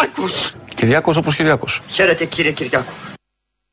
[0.00, 0.52] Κυριάκος!
[0.74, 1.80] Κυριάκος όπως Κυριάκος.
[1.88, 2.92] Χαίρετε κύριε Κυριάκο.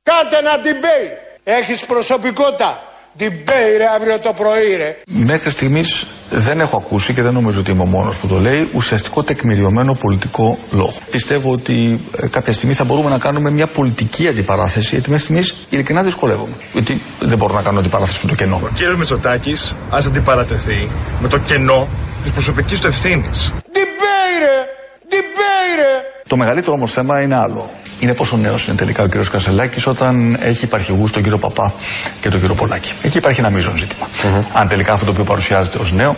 [0.03, 1.39] Κάντε ένα debate.
[1.43, 2.81] Έχεις προσωπικότητα.
[3.19, 4.97] Debate ρε αύριο το πρωί ρε.
[5.07, 8.69] Μέχρι στιγμής δεν έχω ακούσει και δεν νομίζω ότι είμαι ο μόνος που το λέει
[8.73, 10.93] ουσιαστικό τεκμηριωμένο πολιτικό λόγο.
[11.11, 15.55] Πιστεύω ότι ε, κάποια στιγμή θα μπορούμε να κάνουμε μια πολιτική αντιπαράθεση γιατί μέχρι στιγμής
[15.69, 16.53] ειλικρινά δυσκολεύομαι.
[16.73, 18.59] Γιατί δεν μπορώ να κάνω αντιπαράθεση με το κενό.
[18.63, 20.89] Ο κύριος Μητσοτάκης ας αντιπαρατεθεί
[21.21, 21.87] με το κενό
[22.23, 23.53] της προσωπικής του ευθύνης.
[23.73, 24.65] Debate ρε.
[25.09, 26.16] Debate ρε.
[26.27, 27.69] Το μεγαλύτερο όμως θέμα είναι άλλο.
[27.99, 29.29] Είναι πόσο νέος είναι τελικά ο κ.
[29.31, 31.73] Κασελάκης όταν έχει υπαρχηγούς τον κύριο Παπά
[32.21, 32.91] και τον κύριο Πολάκη.
[33.03, 34.07] Εκεί υπάρχει ένα μείζον ζήτημα.
[34.53, 36.15] Αν τελικά αυτό το οποίο παρουσιάζεται ως νέο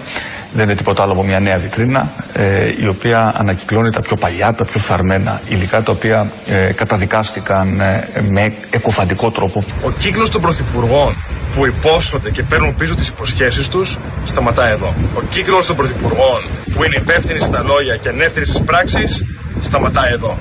[0.54, 4.54] δεν είναι τίποτα άλλο από μια νέα βιτρίνα ε, η οποία ανακυκλώνει τα πιο παλιά,
[4.54, 9.64] τα πιο φθαρμένα υλικά τα οποία ε, καταδικάστηκαν ε, με εκοφαντικό τρόπο.
[9.84, 11.16] Ο κύκλος των πρωθυπουργών
[11.56, 14.94] που υπόσχονται και παίρνουν πίσω τις υποσχέσεις τους σταματά εδώ.
[15.16, 16.44] Ο κύκλος των πρωθυπουργών
[16.76, 19.26] που είναι υπεύθυνοι στα λόγια και ανεύθυνοι στις πράξεις
[19.60, 20.38] σταματάει εδώ.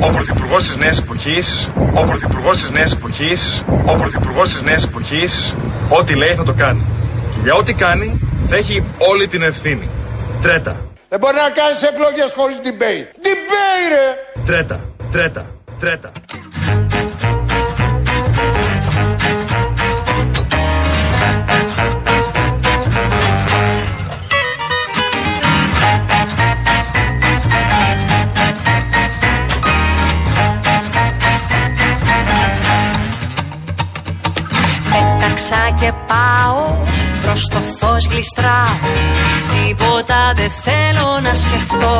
[0.00, 5.54] Ο Πρωθυπουργός της Νέας Εποχής, ο Πρωθυπουργός της Νέας Εποχής, ο Πρωθυπουργός της Νέας Εποχής,
[5.88, 6.82] ό,τι λέει θα το κάνει.
[7.30, 9.88] Και για ό,τι κάνει θα έχει όλη την ευθύνη.
[10.42, 10.76] Τρέτα.
[11.08, 13.08] Δεν μπορεί να κάνεις εκλογές χωρίς debate.
[13.26, 14.42] Debate ρε.
[14.44, 14.80] Τρέτα.
[15.12, 15.46] Τρέτα.
[15.78, 16.12] Τρέτα.
[35.80, 36.76] Και πάω
[37.20, 38.76] προς το φως γλιστράω
[39.52, 41.96] Τίποτα δεν θέλω να σκεφτώ.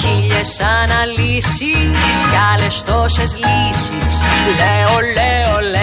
[0.00, 4.22] Χίλιες αναλύσεις κι άλλες τόσες λύσεις.
[4.58, 5.79] Λέω, λέω, λέω,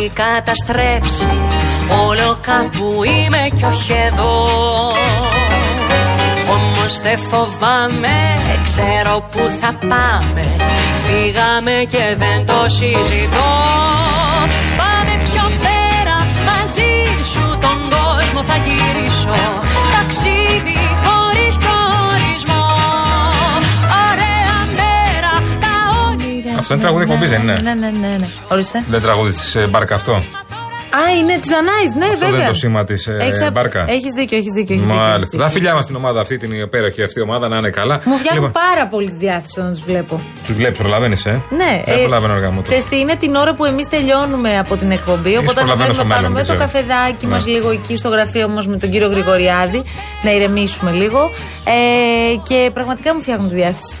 [0.00, 1.28] έχει καταστρέψει
[2.08, 4.34] Όλο κάπου είμαι κι όχι εδώ.
[6.54, 8.16] Όμως δεν φοβάμαι,
[8.64, 10.56] ξέρω που θα πάμε.
[11.04, 13.50] Φύγαμε και δεν το συζητώ.
[14.80, 16.16] Πάμε πιο πέρα,
[16.48, 16.92] μαζί
[17.32, 19.36] σου τον κόσμο θα γυρίσω.
[19.94, 21.79] Ταξίδι χωρίς προορισμό
[26.72, 28.16] Αυτό είναι τραγούδι εκπομπής, δεν είναι; Ναι, ναι, ναι.
[28.16, 28.26] ναι.
[28.52, 28.84] Ορίστε.
[28.88, 32.38] Δεν τραγούδι της Μπάρκα αυτό; Α, είναι της Ανάης, ναι, Αυτό δεν βέβαια.
[32.38, 33.84] είναι το σήμα της, ε, Μπάρκα.
[33.88, 34.74] Έχεις δίκιο, έχεις δίκιο.
[34.74, 35.18] Έχεις δίκιο, έχεις Μάλιστα.
[35.30, 35.38] δίκιο.
[35.38, 38.00] Τα φιλιά μας στην ομάδα αυτή, την υπέροχη αυτή ομάδα, να είναι καλά.
[38.04, 40.20] Μου φτιάχνουν πάρα πολύ τη διάθεση όταν τους βλέπω.
[40.46, 42.62] Τους βλέπεις, προλαβαίνεις, ε; Ναι, Δεν προλαβαίνω αργά μου.
[42.62, 45.36] Ξέρεις τι, είναι την ώρα που εμείς τελειώνουμε από την εκπομπή.
[45.36, 46.86] Οπότε προλαβαίνω στο ανεβαίνουμε πάνω μέλλον, με δεν το ξέρω.
[46.88, 47.32] καφεδάκι Ναι.
[47.32, 49.82] μας λίγο εκεί στο γραφείο μας με τον κύριο Γρηγοριάδη.
[50.22, 51.30] Να ηρεμήσουμε λίγο.
[51.64, 53.98] Ε, και πραγματικά μου φτιάχνουν τη διάθεση.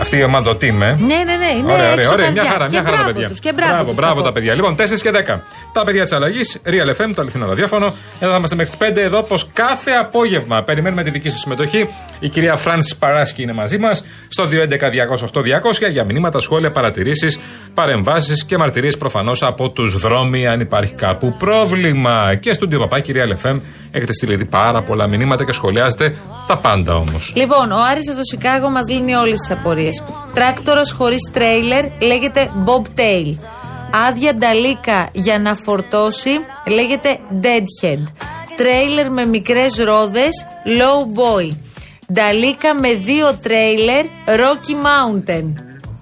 [0.00, 0.70] Αυτή η ομάδα, το team, ε.
[0.70, 1.50] Ναι, ναι, ναι.
[1.58, 2.30] Είναι Ωραία, ωραία, έξω ωραία.
[2.30, 2.52] Μια καρδιά.
[2.52, 3.28] χαρά, Και μια χαρά τα μπράβο παιδιά.
[3.28, 4.32] τους, και μπράβο, μπράβο, τους, μπράβο θα τα πω.
[4.34, 4.54] παιδιά.
[4.54, 5.42] Λοιπόν, 4 και 10.
[5.72, 7.86] Τα παιδιά της αλλαγής, Real FM, το αληθινό ραδιόφωνο.
[8.20, 9.00] Εδώ θα είμαστε μέχρι τις 5.
[9.00, 11.88] Εδώ, πω κάθε απόγευμα περιμένουμε τη δική σας συμμετοχή.
[12.20, 17.38] Η κυρία Φράνσης Παράσκη είναι μαζί μας στο 211-208-200 για μηνύματα, σχόλια, παρατηρήσεις,
[17.74, 22.34] παρεμβάσεις και μαρτυρίες προφανώς από τους δρόμοι, αν υπάρχει κάπου πρόβλημα.
[22.40, 23.60] Και στον παπά, κυρία LFM,
[23.96, 27.32] έχετε στείλει ήδη πάρα πολλά μηνύματα και σχολιάζετε τα πάντα όμως.
[27.36, 30.02] Λοιπόν, ο Άρης από το Σικάγο μας λύνει όλες τις απορίες.
[30.34, 33.34] Τράκτορα χωρίς τρέιλερ λέγεται Bobtail.
[34.08, 36.30] Άδεια νταλίκα για να φορτώσει
[36.66, 38.02] λέγεται Deadhead.
[38.56, 41.56] Τρέιλερ με μικρές ρόδες Low Boy.
[42.12, 45.52] Νταλίκα με δύο τρέιλερ Rocky Mountain.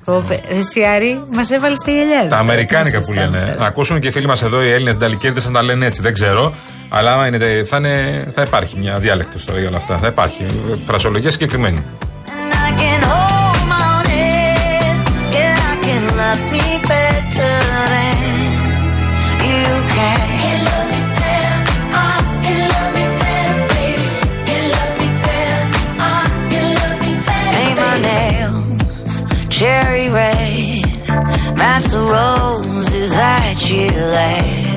[0.07, 2.29] Φοβε- Ρε Σιάρη, μας έβαλες στη γυαλιά.
[2.29, 3.57] Τα αμερικάνικα που λένε.
[3.59, 6.01] Να ακούσουν και οι φίλοι μας εδώ, οι Έλληνες νταλικέρδες, να τα λένε έτσι.
[6.03, 6.55] Δεν ξέρω.
[6.97, 9.99] Αλλά άμα είναι, θα, είναι, θα υπάρχει μια διάλεκτος τώρα για όλα αυτά.
[9.99, 10.47] Θα υπάρχει.
[10.87, 11.85] Φρασολογία συγκεκριμένη.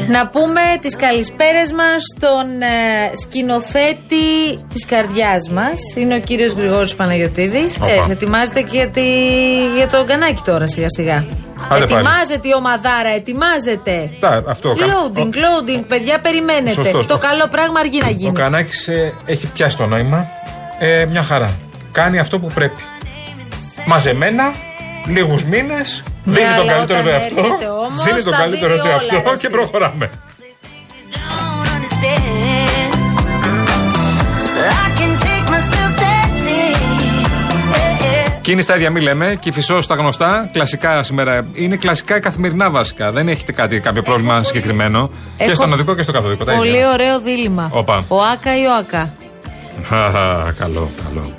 [0.07, 4.25] Να πούμε τις καλησπέρες μας στον ε, σκηνοθέτη
[4.73, 5.79] της καρδιάς μας.
[5.97, 7.77] Είναι ο κύριος Γρηγόρης Παναγιωτίδης.
[7.81, 11.25] Ξέρεις, ετοιμάζεται και για, τη- για το γκανάκι τώρα σιγά σιγά.
[11.69, 11.83] πάλι.
[11.83, 14.09] ετοιμάζεται η ομαδάρα, ετοιμάζεται.
[14.19, 14.69] Τα, αυτό.
[14.69, 16.71] ο Κα- Loading, loading, παιδιά, περιμένετε.
[16.71, 17.05] Σωστός.
[17.05, 18.33] Το καλό πράγμα αργεί να Ο γίνει.
[18.33, 18.89] Κανάκης
[19.25, 20.27] έχει πιάσει το νόημα.
[20.79, 21.49] Ε, μια χαρά.
[21.91, 22.81] Κάνει αυτό που πρέπει.
[23.85, 24.53] Μαζεμένα,
[25.07, 26.03] λίγους μήνες.
[26.27, 27.43] Δίνει το καλύτερο εαυτό.
[28.05, 30.09] Δίνει το καλύτερο εαυτό και προχωράμε.
[38.41, 39.35] Και είναι στα ίδια, μη λέμε.
[39.39, 41.47] Και φυσός τα γνωστά, κλασικά σήμερα.
[41.53, 43.11] Είναι κλασικά καθημερινά βασικά.
[43.11, 45.09] Δεν έχετε κάτι, κάποιο πρόβλημα συγκεκριμένο.
[45.37, 46.43] Και στον αναδικό και στο καθοδικό.
[46.43, 47.69] Πολύ ωραίο δίλημα.
[47.73, 48.05] Οπα.
[48.07, 49.09] Ο Άκα ή ο Άκα;
[50.57, 51.36] καλό, καλό.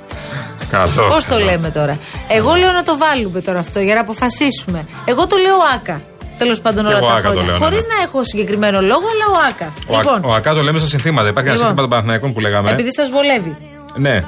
[0.69, 1.07] Καλό.
[1.13, 1.45] Πώς το καλό.
[1.45, 4.85] λέμε τώρα; Εγώ λέω να το βάλουμε τώρα αυτό για να αποφασίσουμε.
[5.05, 6.01] Εγώ το λέω Άκα.
[6.37, 7.43] Τέλος πάντων Και όλα εγώ τα Άκα το χρόνια.
[7.49, 7.93] λέω, ναι, Χωρίς ναι.
[7.95, 9.73] να έχω συγκεκριμένο λόγο, αλλά ο Άκα.
[9.87, 11.27] Ο, λοιπόν, Α- ο Ακά το λέμε στα συνθήματα.
[11.27, 11.67] Υπάρχει ένα Λοιπόν.
[11.67, 12.69] σύνθημα των Παναθηναϊκών που λέγαμε.
[12.69, 13.57] επειδή σας βολεύει.
[13.95, 14.23] Ναι.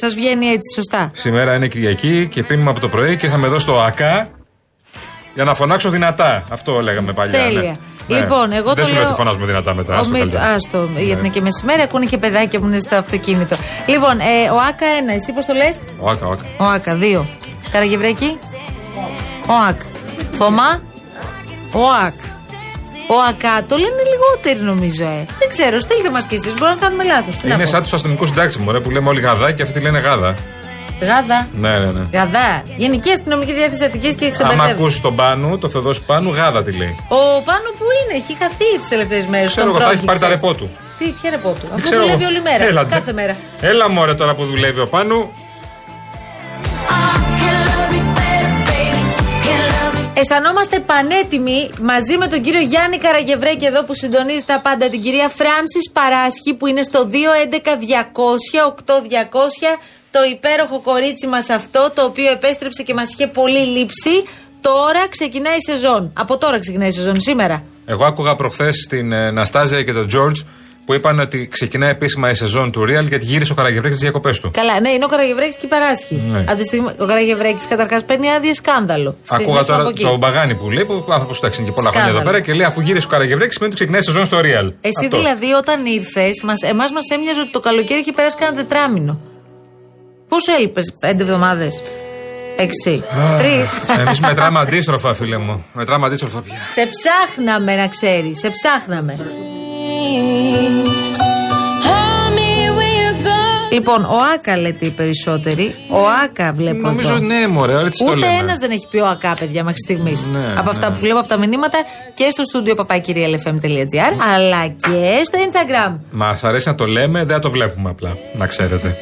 [0.00, 1.10] Σας βγαίνει έτσι, σωστά.
[1.14, 4.26] Σήμερα είναι Κυριακή και πίνουμε από το πρωί και θα με δώσει το ΑΚΑ
[5.34, 6.42] για να φωνάξω δυνατά.
[6.50, 7.38] Αυτό λέγαμε παλιά.
[7.38, 7.76] Τέλεια.
[8.06, 8.16] Ναι.
[8.18, 9.00] Λοιπόν, εγώ Δεν το σου λέω.
[9.00, 9.94] λέω ότι φωνάζουμε δυνατά μετά.
[9.96, 10.44] Ο άστο Μι- καλύτερα.
[10.44, 11.00] Άστο, Ναι.
[11.00, 13.56] γιατί είναι και μεσημέρι, ακούνε και παιδάκια που είναι στο αυτοκίνητο.
[13.90, 16.44] Λοιπόν, ε, ο Άκα 1, εσύ πώς το λες; Ο Άκα, ο Άκα.
[16.58, 17.24] Ο Άκα 2.
[17.70, 18.38] Καραγευρέκη.
[19.46, 19.84] Ο Άκα.
[20.32, 20.70] Θωμά.
[21.72, 22.28] Ο Άκα.
[23.12, 25.26] Ο Ακά το λένε λιγότεροι νομίζω, ε.
[25.38, 26.54] Δεν ξέρω, στείλτε μας κι εσείς.
[26.54, 27.34] Μπορεί να κάνουμε λάθος.
[27.42, 29.98] Είναι σαν τους αστυνομικούς συντάξεις μου, ρε, που λέμε όλοι γαδά και αυτοί τη λένε
[29.98, 30.36] γάδα.
[31.00, 31.48] Γάδα.
[31.60, 32.04] Ναι, ναι, ναι.
[32.12, 32.62] Γαδά.
[32.76, 34.70] Γενική αστυνομική διεύθυνση Αττικής και Άμα εξεμπερδεύει.
[34.70, 36.94] ακούσει τον Πάνου, το Θεοδόση Πάνου, γάδα τη λέει.
[37.08, 39.50] Ο Πάνο που είναι, έχει χαθεί τις τελευταίες μέρες.
[39.50, 40.70] Ξέρω εγώ, θα έχει πάρει τα ρεπό του.
[41.00, 42.30] Τι, ποια ρεπό του; Αφού Ξέρω δουλεύει εγώ.
[42.32, 42.64] όλη μέρα.
[42.64, 43.12] Έλα, κάθε ντε.
[43.12, 43.36] μέρα.
[43.60, 45.30] Έλα μωρέ τώρα που δουλεύει ο Πάνου.
[50.14, 55.28] Αισθανόμαστε πανέτοιμοι μαζί με τον κύριο Γιάννη Καραγευρέκη εδώ που συντονίζει τα πάντα, την κυρία
[55.28, 57.16] Φράνση Παράσχη που είναι στο 211-200-8200.
[60.10, 64.24] Το υπέροχο κορίτσι μας αυτό, το οποίο επέστρεψε και μας είχε πολύ λείψει.
[64.60, 66.10] Τώρα ξεκινάει η σεζόν.
[66.14, 67.62] Από τώρα ξεκινάει η σεζόν, σήμερα.
[67.86, 70.44] Εγώ άκουγα προχθές την ε, Ναστάζια και τον George
[70.84, 74.40] που είπαν ότι ξεκινάει επίσημα η σεζόν του Real γιατί γύρισε ο Καραγευρέκη τι διακοπές
[74.40, 74.50] του.
[74.50, 76.14] Καλά, ναι, είναι ο Καραγευρέκη και η Παράσχη.
[76.14, 76.38] Ναι.
[76.48, 79.16] Από τη στιγμή, ο Καραγευρέκη καταρχάς παίρνει άδειε σκάνδαλο.
[79.28, 80.02] Άκουγα Μέσα από τώρα εκεί.
[80.02, 82.40] τον Μπαγάνη που λέει, που ο άνθρωπος εντάξει είναι και πολλά χρόνια εδώ Σκάνδαλο.
[82.42, 84.66] πέρα και λέει αφού γύρισε ο Καραγευρέκη σημαίνει ότι ξεκινάει η σεζόν στο Real.
[84.80, 85.16] Εσύ Αυτό.
[85.16, 86.34] δηλαδή όταν ήρθες,
[86.72, 89.20] εμάς μας έμοιαζε ότι το καλοκαίρι είχε περάσει κανένα τετράμινο.
[90.28, 91.82] Πόσο έλειπες, πέντε εβδομάδες,
[92.56, 93.02] έξι,
[93.38, 93.98] τρεις.
[93.98, 95.64] Εμείς μετράμε αντίστροφα, φίλε μου.
[95.72, 96.58] Μετράμε αντίστροφα πια.
[96.68, 99.14] σε ψάχναμε να ξέρεις, σε ψάχναμε.
[103.70, 105.74] Λοιπόν, ο Άκα λέτε οι περισσότεροι.
[105.90, 107.24] Ο Άκα βλέπω Νομίζω εδώ.
[107.24, 108.36] ναι, μωρέ, έτσι το Ούτε λέμε.
[108.36, 110.26] ένας δεν έχει πει ο ΑΚΑ, παιδιά, μέχρι στιγμής.
[110.26, 110.94] Ναι, από αυτά ναι.
[110.94, 111.78] που βλέπω από τα μηνύματα
[112.14, 115.96] και στο στούντιο παπάκυριαλεφm.gr αλλά και στο Instagram.
[116.10, 118.16] Μας αρέσει να το λέμε, δεν θα το βλέπουμε απλά.
[118.38, 118.96] Να ξέρετε.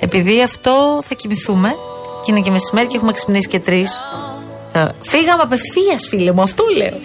[0.00, 1.68] Επειδή αυτό θα κοιμηθούμε
[2.24, 4.00] και είναι και μεσημέρι και έχουμε ξυπνήσει και τρεις.
[5.02, 6.96] Φύγαμε απευθείας, φίλε μου, αυτό λέω.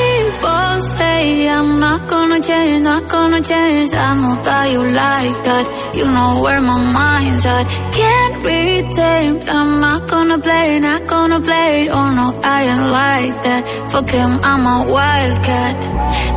[0.00, 3.90] People say I'm not gonna change, not gonna change.
[3.92, 5.64] I know that you like that.
[5.98, 7.64] You know where my mind's at.
[8.00, 8.60] Can't be
[8.96, 9.48] tamed.
[9.48, 11.88] I'm not gonna play, not gonna play.
[11.90, 13.62] Oh no, I ain't like that.
[13.92, 15.74] Fuck him, I'm a wildcat.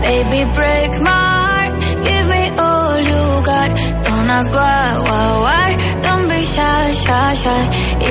[0.04, 1.74] Baby, break my heart.
[2.08, 3.70] Give me all you got.
[4.06, 5.68] Don't ask why, why, why.
[6.06, 7.62] Don't be shy, shy, shy.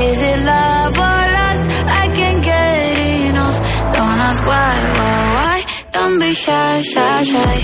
[0.04, 1.41] Is it love or lust?
[4.32, 5.58] Ask why, why, why.
[5.94, 7.56] Don't be shy, shy, shy.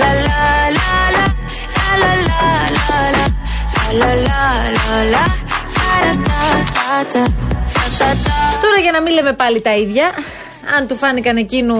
[0.00, 0.38] La la
[0.76, 1.26] la la la
[2.02, 3.30] la la la la la
[4.00, 4.44] la la la
[4.76, 5.24] la la
[5.76, 6.42] da da
[7.12, 7.24] da
[7.74, 8.38] da da da.
[8.62, 10.12] Τώρα για να μην λέμε πάλι τα ίδια,
[10.76, 11.78] αν του φάνηκαν εκείνου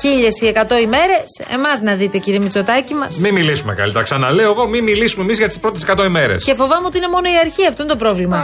[0.00, 1.16] χίλιες ή εκατό ημέρε,
[1.52, 3.18] εμάς να δείτε κύριε Μητσοτάκη μας.
[3.18, 4.04] Μην μιλήσουμε καλύτερα.
[4.04, 6.34] Ξαναλέω εγώ, μην μιλήσουμε εμείς για τις πρώτες 100 ημέρε.
[6.36, 8.38] Και φοβάμαι ότι είναι μόνο η αρχή, αυτό είναι το πρόβλημα.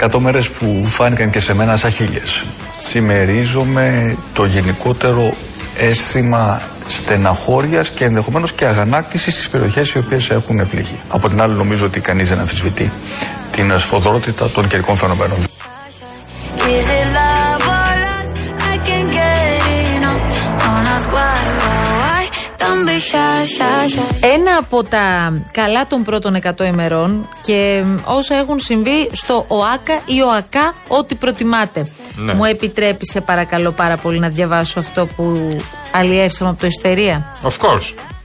[0.00, 2.44] Εκατό μέρες που φάνηκαν και σε μένα σαν χίλιες.
[2.78, 5.34] Συμμερίζομαι το γενικότερο
[5.76, 10.98] αίσθημα στεναχώριας και ενδεχομένως και αγανάκτησης στις περιοχές οι οποίες έχουν πληγεί.
[11.08, 12.90] Από την άλλη νομίζω ότι κανείς δεν αμφισβητεί
[13.52, 15.38] την σφοδρότητα των καιρικών φαινομένων.
[24.20, 30.22] Ένα από τα καλά των πρώτων 100 ημερών και όσα έχουν συμβεί στο ΟΑΚΑ ή
[30.22, 31.90] ΟΑΚΑ, ό,τι προτιμάτε.
[32.16, 32.34] Ναι.
[32.34, 35.56] Μου επιτρέπει, σε παρακαλώ πάρα πολύ, να διαβάσω αυτό που
[35.92, 37.36] αλλιεύσαμε από το Ιστερία.
[37.42, 38.17] Of course.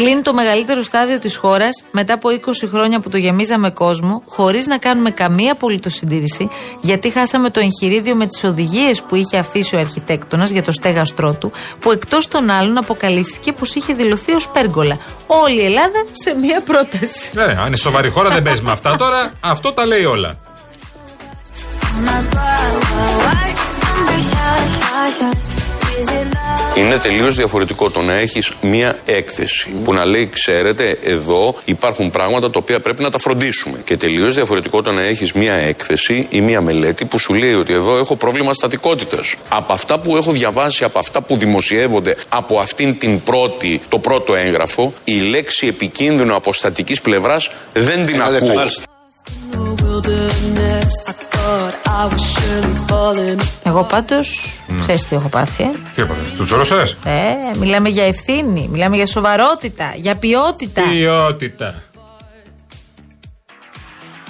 [0.00, 4.66] Κλείνει το μεγαλύτερο στάδιο της χώρας μετά από 20 χρόνια που το γεμίζαμε κόσμο, χωρίς
[4.66, 9.76] να κάνουμε καμία απολύτως συντήρηση, γιατί χάσαμε το εγχειρίδιο με τις οδηγίες που είχε αφήσει
[9.76, 14.48] ο αρχιτέκτονας για το στέγαστρό του, που εκτός των άλλων αποκαλύφθηκε πως είχε δηλωθεί ως
[14.48, 14.98] πέργολα.
[15.26, 17.30] Όλη η Ελλάδα σε μία πρόταση.
[17.36, 19.32] Ε, αν είναι σοβαρή χώρα δεν παίζεις με αυτά τώρα.
[19.40, 20.36] Αυτό τα λέει όλα.
[26.76, 32.50] Είναι τελείως διαφορετικό το να έχεις μία έκθεση που να λέει ξέρετε εδώ υπάρχουν πράγματα
[32.50, 36.40] τα οποία πρέπει να τα φροντίσουμε και τελείως διαφορετικό το να έχεις μία έκθεση ή
[36.40, 39.34] μία μελέτη που σου λέει ότι εδώ έχω πρόβλημα στατικότητας.
[39.48, 44.34] Από αυτά που έχω διαβάσει, από αυτά που δημοσιεύονται από αυτήν την πρώτη, το πρώτο
[44.34, 48.50] έγγραφο η λέξη επικίνδυνο από στατικής πλευράς δεν την ακούω.
[53.64, 55.62] Εγώ πάντως, ξέρεις τι έχω πάθει.
[55.62, 56.74] Ε; Τι είπατε, του τζόρωσε.
[57.04, 60.82] ε, μιλάμε για ευθύνη, μιλάμε για σοβαρότητα, για ποιότητα.
[60.90, 61.74] Ποιότητα.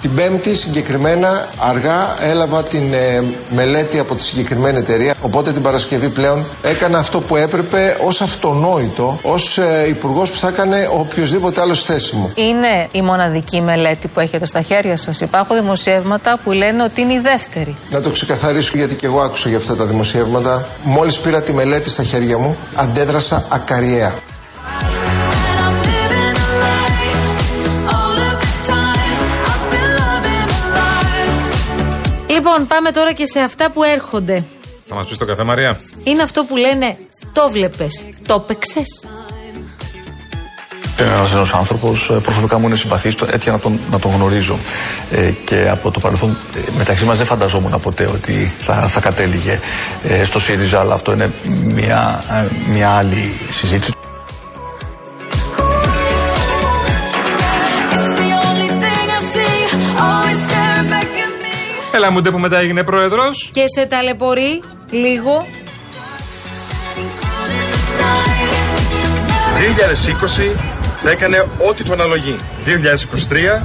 [0.01, 5.13] Την Πέμπτη συγκεκριμένα αργά έλαβα την ε, μελέτη από τη συγκεκριμένη εταιρεία.
[5.21, 10.47] Οπότε την Παρασκευή πλέον έκανα αυτό που έπρεπε ως αυτονόητο, ως ε, υπουργός που θα
[10.47, 12.31] έκανε οποιοδήποτε άλλος θέση μου.
[12.35, 15.21] Είναι η μοναδική μελέτη που έχετε στα χέρια σας.
[15.21, 17.75] Υπάρχουν δημοσιεύματα που λένε ότι είναι η δεύτερη.
[17.89, 20.65] Να το ξεκαθαρίσω γιατί και εγώ άκουσα για αυτά τα δημοσιεύματα.
[20.83, 24.13] Μόλις πήρα τη μελέτη στα χέρια μου, αντέδρασα ακαριέα.
[32.51, 34.43] Λοιπόν, πάμε τώρα και σε αυτά που έρχονται.
[34.87, 35.79] Θα μας πεις το καφέ, Μαρία.
[36.03, 36.97] Είναι αυτό που λένε
[37.33, 39.03] το βλέπες, το παίξες.
[40.99, 42.11] Είναι ένας νέος άνθρωπος.
[42.23, 44.57] Προσωπικά μου είναι συμπαθής, έτυχε να τον, να τον γνωρίζω.
[45.11, 49.59] Ε, και από το παρελθόν, ε, μεταξύ μας δεν φανταζόμουν ποτέ ότι θα, θα κατέληγε
[50.03, 51.31] ε, στο ΣΥΡΙΖΑ, αλλά αυτό είναι
[51.63, 53.91] μια, ε, μια άλλη συζήτηση.
[61.93, 63.49] Έλα μου που μετά έγινε πρόεδρος.
[63.53, 65.47] Και σε ταλαιπωρεί λίγο.
[70.53, 70.57] 2020
[71.01, 72.35] θα έκανε ό,τι του αναλογεί.
[72.65, 73.63] 2023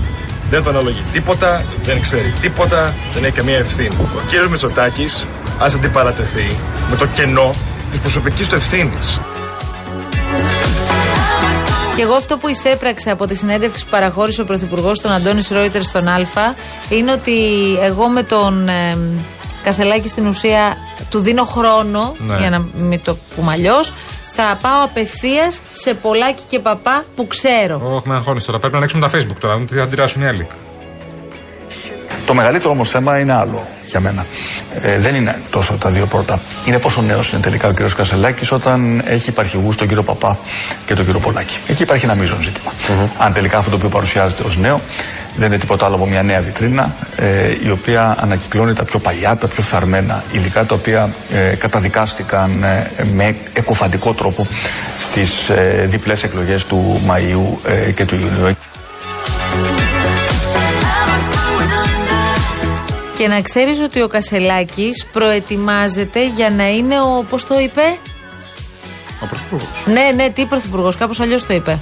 [0.50, 3.96] δεν το αναλογεί τίποτα, δεν ξέρει τίποτα, δεν έχει καμία ευθύνη.
[4.00, 5.26] Ο κύριος Μητσοτάκης
[5.58, 6.56] ας αντιπαρατεθεί
[6.90, 7.54] με το κενό
[7.90, 9.20] της προσωπικής του ευθύνης.
[11.96, 15.82] Και εγώ αυτό που εισέπραξα από τη συνέντευξη που παραχώρησε ο Πρωθυπουργός τον Αντώνης Ρόιτερ
[15.82, 16.16] στον Α
[16.88, 17.32] είναι ότι
[17.82, 18.98] εγώ με τον ε,
[19.64, 20.76] Κασελάκη στην ουσία
[21.10, 22.36] του δίνω χρόνο, Ναι.
[22.38, 23.92] για να μην το πούμε αλλιώς,
[24.34, 27.80] θα πάω απευθείας σε πολλάκι και παπά που ξέρω.
[27.94, 28.58] Όχι, με αγχώνεις τώρα.
[28.58, 30.46] Πρέπει να ανοίξουμε τα Facebook τώρα, να δούμε τι θα αντιδράσουν οι άλλοι.
[32.26, 34.26] Το μεγαλύτερο όμως θέμα είναι άλλο για μένα.
[34.82, 36.40] Ε, δεν είναι τόσο τα δύο πρώτα.
[36.66, 37.94] Είναι πόσο νέος είναι τελικά ο κ.
[37.96, 40.38] Κασελάκης όταν έχει υπαρχηγού τον κύριο Παπά
[40.86, 41.56] και τον κύριο Πολάκη.
[41.68, 42.72] Εκεί υπάρχει ένα μείζον ζήτημα.
[43.18, 44.80] Αν τελικά αυτό το οποίο παρουσιάζεται ως νέο
[45.36, 49.36] δεν είναι τίποτα άλλο από μια νέα βιτρίνα ε, η οποία ανακυκλώνει τα πιο παλιά,
[49.36, 54.46] τα πιο φθαρμένα υλικά τα οποία ε, καταδικάστηκαν ε, με εκοφαντικό τρόπο
[54.98, 58.56] στις ε, διπλές εκλογές του Μαΐου ε, και του Ιουνίου.
[63.16, 67.80] Και να ξέρεις ότι ο Κασελάκης προετοιμάζεται για να είναι ο, πώς το είπε;
[69.22, 69.84] Ο Πρωθυπουργός.
[69.86, 71.78] Ναι, ναι, τι πρωθυπουργός, κάπως αλλιώς το είπε.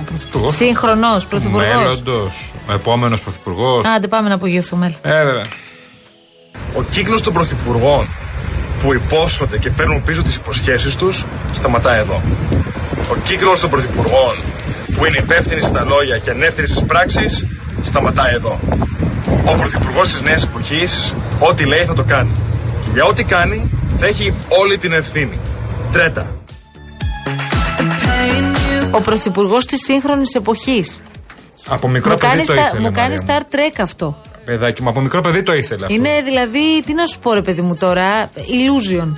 [0.00, 0.54] Ο Πρωθυπουργός.
[0.54, 1.74] Σύγχρονος πρωθυπουργός.
[1.74, 2.52] Μέλλοντος.
[2.68, 3.86] Ο επόμενος Πρωθυπουργός.
[3.86, 4.94] Άντε πάμε να απογειωθούμε.
[5.02, 5.44] Ε, βέβαια.
[6.74, 8.08] Ο κύκλος των πρωθυπουργών
[8.82, 12.22] που υπόσχονται και παίρνουν πίσω τις υποσχέσεις τους σταματά εδώ.
[13.10, 14.36] Ο κύκλος των πρωθυπουργών
[14.96, 17.46] που είναι υπεύθυνοι στα λόγια και ανεύθυνοι στις πράξεις
[17.82, 18.58] σταματά εδώ.
[19.44, 22.30] Ο πρωθυπουργός της νέας εποχής ό,τι λέει θα το κάνει.
[22.84, 25.38] Και για ό,τι κάνει θα έχει όλη την ευθύνη.
[25.92, 26.32] Τρέτα.
[28.90, 31.00] Ο πρωθυπουργός της σύγχρονης εποχής.
[31.68, 32.80] Από μικρό Μου παιδί κάνει, το στα- ήθελε.
[32.80, 33.46] μου κάνει Μαρία μου.
[33.50, 34.16] Star Trek αυτό.
[34.44, 35.94] Παιδάκι μου, από μικρό παιδί το ήθελε αυτό.
[35.96, 39.08] Είναι δηλαδή, τι να σου πω ρε παιδί μου τώρα, illusion.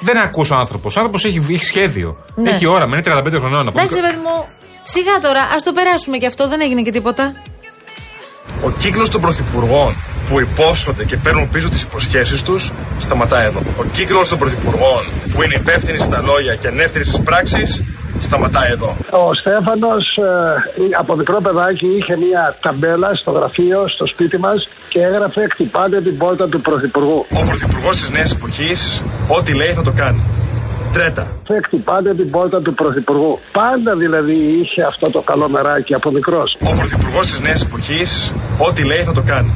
[0.00, 0.96] Δεν ακούς ο άνθρωπος.
[0.96, 2.16] Ο άνθρωπος έχει, έχει σχέδιο.
[2.34, 2.50] Ναι.
[2.50, 3.68] Έχει όραμα, είναι 35 χρονών.
[3.68, 4.46] Από Εντάξει, μικρό- παιδί μου,
[4.84, 7.32] σιγά τώρα, ας το περάσουμε και αυτό, δεν έγινε και τίποτα.
[8.62, 9.96] Ο κύκλος των πρωθυπουργών
[10.28, 13.62] που υπόσχονται και παίρνουν πίσω τις υποσχέσεις τους σταματά εδώ.
[13.78, 17.84] Ο κύκλος των πρωθυπουργών που είναι υπεύθυνοι στα λόγια και ανεύθυνοι στις πράξεις
[18.18, 18.96] σταματά εδώ.
[19.10, 20.22] Ο Στέφανος ε,
[20.98, 26.16] από μικρό παιδάκι είχε μια ταμπέλα στο γραφείο, στο σπίτι μας και έγραφε «Χτυπάτε την
[26.16, 27.26] πόρτα του Πρωθυπουργού».
[27.32, 30.22] Ο πρωθυπουργός της νέας εποχής ό,τι λέει θα το κάνει.
[30.94, 31.26] Τρέτα.
[31.66, 33.38] «Χτυπάτε την πόρτα του Πρωθυπουργού».
[33.52, 36.56] Πάντα δηλαδή είχε αυτό το καλό μεράκι από μικρός.
[36.60, 39.52] Ο πρωθυπουργός της νέας εποχής ό,τι λέει θα το κάνει.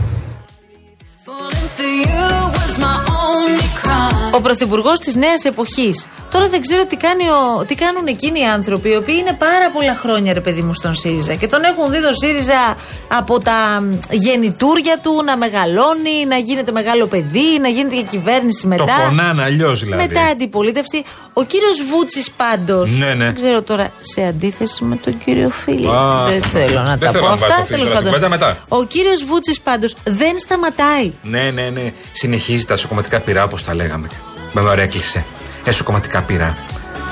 [4.39, 6.07] Ο Ο πρωθυπουργός της νέας εποχής.
[6.31, 9.71] Τώρα δεν ξέρω τι, κάνει ο, τι κάνουν εκείνοι οι άνθρωποι, οι οποίοι είναι πάρα
[9.71, 11.35] πολλά χρόνια, ρε παιδί μου, στον ΣΥΡΙΖΑ.
[11.35, 12.77] Και τον έχουν δει τον ΣΥΡΙΖΑ
[13.09, 18.67] από τα μ, γεννητούρια του να μεγαλώνει, να γίνεται μεγάλο παιδί, να γίνεται και κυβέρνηση
[18.67, 18.85] μετά.
[18.85, 20.03] Το πονάνε αλλιώς δηλαδή.
[20.07, 21.05] Μετά αντιπολίτευση.
[21.33, 22.99] Ο κύριος Βούτσης πάντως.
[22.99, 23.25] Ναι, ναι.
[23.25, 25.87] Δεν ξέρω τώρα, σε αντίθεση με τον κύριο Φίλη.
[25.89, 27.57] Α, δεν θέλω να δεν τα θέλω πω να βάλω αυτά.
[27.57, 28.13] το Φίλη Τέλος τώρα στην πάντων.
[28.13, 28.57] κουβέντα μετά.
[28.69, 31.13] Ο κύριος Βούτσης πάντως δεν σταματάει.
[31.23, 31.93] Ναι, ναι, ναι.
[32.13, 34.09] Συνεχίζει τα σοκομματικά πυρά όπως τα λέγαμε.
[34.53, 35.25] Με ωραία κλεισέ.
[35.65, 36.57] Εσωκομματικά πυρά.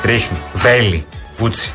[0.04, 0.38] Ρίχνει.
[0.54, 1.06] Βέλη.
[1.36, 1.72] Βούτσι.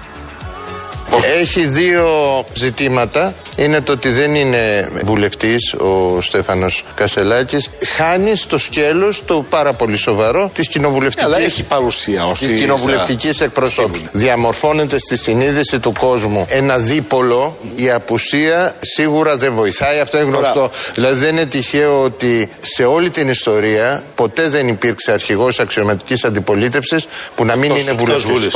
[1.39, 2.07] Έχει δύο
[2.53, 3.33] ζητήματα.
[3.57, 7.69] Είναι το ότι δεν είναι βουλευτής ο Στέφανος Κασελάκης.
[7.97, 11.23] Χάνει στο σκέλος το πάρα πολύ σοβαρό της κοινοβουλευτική.
[11.23, 14.01] Αλλά έχει παρουσία ω Της κοινοβουλευτικής εκπροσώπη.
[14.11, 17.57] Διαμορφώνεται στη συνείδηση του κόσμου ένα δίπολο.
[17.75, 19.99] Η απουσία σίγουρα δεν βοηθάει.
[19.99, 20.71] Αυτό είναι γνωστό.
[20.93, 27.05] Δηλαδή δεν είναι τυχαίο ότι σε όλη την ιστορία ποτέ δεν υπήρξε αρχηγός αξιωματικής αντιπολίτευσης
[27.35, 28.53] που να μην Τόσο είναι εκτός βουλευτής.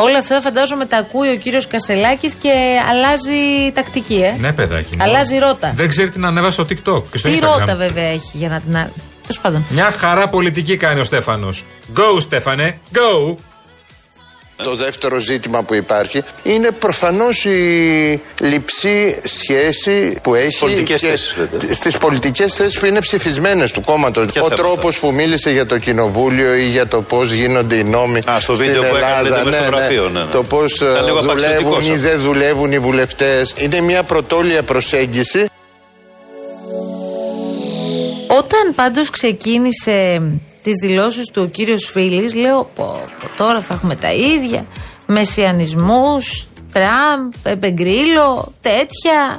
[0.00, 0.14] Βούλης.
[0.14, 2.52] Όλα αυτά φαντάζομαι τα ακούει ο κύριος Κασελάκης και
[2.90, 4.36] αλλάζει τακτική, ε.
[4.40, 4.96] Ναι, παιδάκι.
[4.96, 5.04] μου.
[5.04, 5.72] Αλλάζει ρότα.
[5.76, 7.58] Δεν ξέρει τι να ανέβασε στο TikTok και στο Τι Instagram.
[7.58, 8.76] ρότα βέβαια έχει για να την.
[8.76, 8.90] α-
[9.22, 9.64] Τέλος πάντων.
[9.70, 11.64] Μια χαρά πολιτική κάνει ο Στέφανος.
[11.96, 12.78] Go, Στέφανε.
[12.92, 13.36] Go.
[14.64, 21.36] Το δεύτερο ζήτημα που υπάρχει είναι προφανώς η λειψή σχέση που έχει Πολιτικές και θέσεις,
[21.38, 21.74] λέτε.
[21.74, 24.26] στις πολιτικές θέσεις που είναι ψηφισμένες του κόμματος.
[24.26, 27.84] Ποια Ο θέματα; τρόπος που μίλησε για το κοινοβούλιο ή για το πώς γίνονται οι
[27.84, 29.28] νόμοι Α, στο στην βίντεο που έκανε, Ελλάδα.
[29.36, 30.30] λέτε, μες στο γραφείο, ναι, ναι.
[30.30, 32.02] Το πώς ε, Ήταν λίγο δουλεύουν απαξιωτικός ή αυτό.
[32.02, 33.52] δεν δουλεύουν οι βουλευτές.
[33.56, 35.46] Είναι μια πρωτόλια προσέγγιση.
[38.26, 40.22] Όταν πάντως ξεκίνησε
[40.62, 44.66] τις δηλώσεις του ο κύριος Φίλης, λέω πω, πω, τώρα θα έχουμε τα ίδια,
[45.06, 49.38] μεσιανισμούς, Τραμπ, Πεμπεγκρίλο, τέτοια.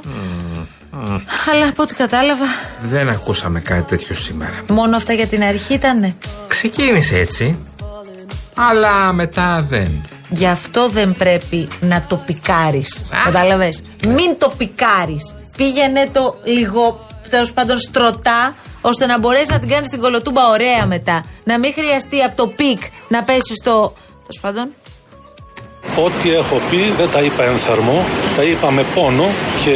[1.52, 2.44] Αλλά από ό,τι κατάλαβα,
[2.82, 4.54] Δεν ακούσαμε κάτι τέτοιο σήμερα.
[4.68, 6.14] μόνο αυτά για την αρχή ήτανε.
[6.46, 7.58] Ξεκίνησε έτσι.
[8.54, 10.06] Αλλά μετά δεν.
[10.30, 13.04] Γι' αυτό δεν πρέπει να το πικάρεις.
[13.24, 15.34] Κατάλαβες; Μην το πικάρεις.
[15.56, 20.86] Πήγαινε το λίγο, τέλος πάντων, στρωτά, ώστε να μπορέσεις να την κάνεις την κολοτούμπα ωραία
[20.86, 21.24] μετά.
[21.44, 23.92] Να μην χρειαστεί από το peak να πέσεις στο.
[24.20, 24.70] Τέλος πάντων.
[25.96, 28.04] Ό,τι έχω πει δεν τα είπα εν θερμώ,
[28.36, 29.26] τα είπα με πόνο
[29.64, 29.74] και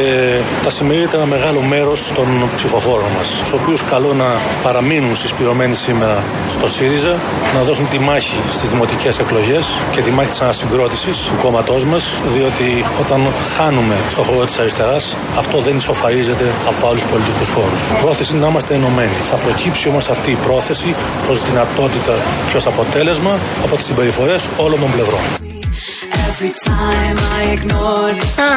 [0.63, 4.25] τα συμμερίζεται ένα μεγάλο μέρος των ψηφοφόρων μας, τους οποίους καλώ να
[4.63, 7.15] παραμείνουν συσπειρωμένοι σήμερα στο ΣΥΡΙΖΑ,
[7.53, 12.03] να δώσουν τη μάχη στις δημοτικές εκλογές και τη μάχη της ανασυγκρότησης του κόμματός μας,
[12.33, 13.21] διότι όταν
[13.55, 17.81] χάνουμε στο χώρο της αριστεράς, αυτό δεν ισοφαρίζεται από άλλους πολιτικούς χώρους.
[17.97, 19.17] Η πρόθεση είναι να είμαστε ενωμένοι.
[19.29, 20.95] Θα προκύψει όμως αυτή η πρόθεση
[21.29, 22.15] ως δυνατότητα
[22.49, 25.46] και ως αποτέλεσμα από τις συμπεριφορές όλων των πλευρών.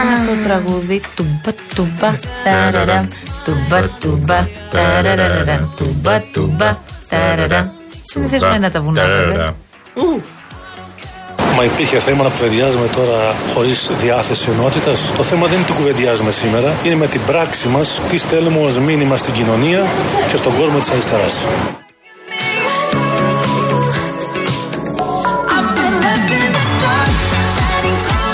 [0.05, 1.01] Είναι αυτό το τραγούδι.
[1.15, 2.15] Τουμπα τουμπα.
[2.45, 3.07] ταραραμ,
[3.45, 4.49] Τουμπα τουμπα.
[4.71, 6.79] ταραραραραμ, Τουμπα τουμπα.
[7.09, 7.69] ταραραμ.
[8.03, 9.55] Συνηθισμένα τα βουνά, βέβαια.
[11.57, 15.13] Μα υπήρχε θέμα να κουβεντιάζουμε τώρα χωρίς διάθεση ενότητας.
[15.17, 18.79] Το θέμα δεν είναι τι κουβεντιάζουμε σήμερα, είναι με την πράξη μας τι στέλνουμε ως
[18.79, 19.87] μήνυμα στην κοινωνία
[20.29, 21.47] και στον κόσμο της αριστεράς.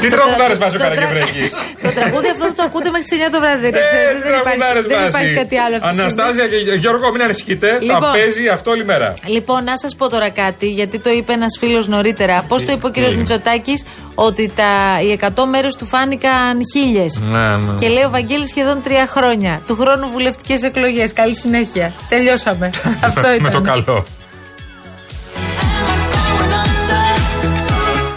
[0.06, 1.44] Τι Το τραγουδάρες τρα- βάζει ο το τρα- Καραγευρέκη.
[1.86, 3.60] Το τραγούδι αυτό θα το ακούτε μέχρι τις 9 το βράδυ.
[3.76, 5.40] δεν ξέρετε, Ε, δεν υπάρχει- τραγουδάρες Δεν υπάρχει βάζει.
[5.42, 6.10] κάτι άλλο αυτή τη στιγμή.
[6.10, 7.68] Αναστάζια και Γιώργο, μην ανησυχείτε.
[7.72, 8.12] Θα Λοιπόν.
[8.16, 9.08] παίζει αυτό όλη μέρα.
[9.36, 12.36] Λοιπόν, να σας πω τώρα κάτι, γιατί το είπε ένας φίλος νωρίτερα.
[12.50, 13.80] Πώς το είπε ο κύριος τι; Μητσοτάκης,
[14.14, 14.70] ότι τα,
[15.06, 17.12] οι 100 μέρε του φάνηκαν χίλιες.
[17.34, 17.74] Ναι, ναι.
[17.80, 19.62] Και λέει ο Βαγγέλης σχεδόν τρία χρόνια.
[19.66, 21.12] Του χρόνου βουλευτικές εκλογές.
[21.12, 21.92] Καλή συνέχεια.
[22.08, 22.70] Τελειώσαμε.
[23.08, 23.40] Αυτό ήταν.
[23.42, 24.06] Με το καλό.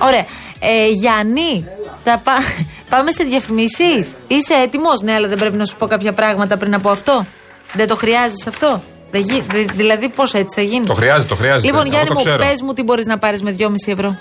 [0.02, 0.26] Ωραία.
[0.62, 1.66] Ε, Γιάννη,
[2.04, 4.14] θα πά- πάμε σε διαφημίσεις.
[4.28, 7.26] Είσαι έτοιμος, ναι, αλλά δεν πρέπει να σου πω κάποια πράγματα πριν από αυτό.
[7.74, 8.82] Δεν το χρειάζεσαι αυτό;
[9.12, 11.66] Δεν γι- δε- δηλαδή, πώς έτσι θα γίνει; Το χρειάζεται, το χρειάζεται.
[11.66, 12.38] Λοιπόν, Εγώ Γιάννη το μου, ξέρω.
[12.38, 14.18] πες μου τι μπορείς να πάρεις με 2,5 ευρώ.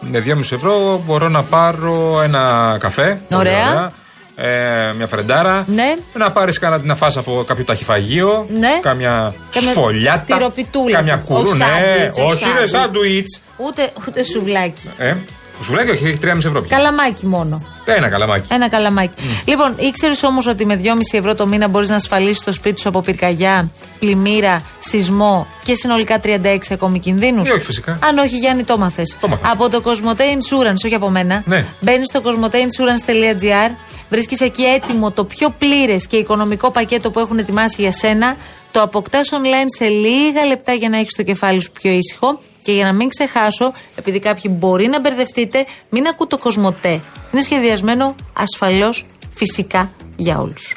[0.00, 3.20] Με 2,5 ευρώ μπορώ να πάρω ένα καφέ.
[3.28, 3.90] πολύ Ωραία.
[4.36, 5.64] Ε, μια φρεντάρα.
[5.68, 5.94] Ναι.
[6.14, 8.46] Να πάρεις κάνα να φας από κάποιο ταχυφαγείο.
[8.58, 8.78] Ναι.
[8.82, 10.34] Κάμια Κάμια σφολιάτα.
[10.34, 10.96] τυροπιτούλα.
[10.96, 11.54] Κάμια Όχι κουρού.
[11.56, 12.70] Ναι, σάντουιτς, όχι όχι, ρε, σάντουιτς.
[12.70, 13.40] σάντουιτς.
[13.56, 14.90] Ούτε, ούτε σουβλάκι.
[14.98, 15.14] Ε,
[15.62, 16.76] σουβλάκι όχι, έχει 3,5 ευρώ πια.
[16.76, 17.62] Καλαμάκι μόνο.
[17.84, 18.46] Ένα καλαμάκι.
[18.48, 19.22] Ένα καλαμάκι.
[19.44, 22.88] Λοιπόν, ήξερες όμως ότι με 2,5 ευρώ το μήνα μπορείς να ασφαλίσεις το σπίτι σου
[22.88, 27.98] από πυρκαγιά, πλημμύρα, σεισμό και συνολικά 36 ακόμη κινδύνους; Ε, όχι, φυσικά.
[28.02, 29.16] Αν όχι, Γιάννη, το μάθες.
[29.20, 29.50] Το μάθα.
[29.50, 31.42] Από το Cosmote Insurance, όχι από μένα.
[31.46, 31.66] Ναι.
[31.80, 33.70] Μπαίνεις στο cosmoteinsurance.gr,
[34.10, 38.36] βρίσκεις εκεί έτοιμο το πιο πλήρες και οικονομικό πακέτο που έχουν ετοιμάσει για σένα.
[38.72, 42.40] Το αποκτάς online σε λίγα λεπτά για να έχεις το κεφάλι σου πιο ήσυχο.
[42.64, 47.02] Και για να μην ξεχάσω, επειδή κάποιοι μπορεί να μπερδευτείτε, μην ακού το Κοσμοτέ.
[47.32, 50.74] Είναι σχεδιασμένο ασφαλώς φυσικά για όλους.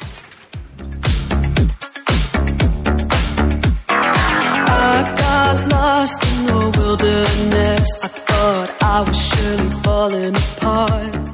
[5.48, 7.88] got lost in the wilderness.
[8.06, 11.27] I thought I was surely falling apart.